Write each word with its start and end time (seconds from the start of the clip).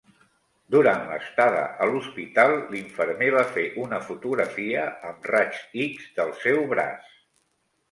Durant 0.75 1.03
l'estada 1.09 1.59
a 1.85 1.89
l'hospital, 1.89 2.55
l'infermer 2.77 3.29
va 3.37 3.45
fer 3.59 3.67
una 3.83 4.01
fotografia 4.09 4.89
amb 5.11 5.31
raigs 5.35 5.63
X 5.89 6.11
del 6.19 6.37
seu 6.43 6.67
braç. 6.75 7.09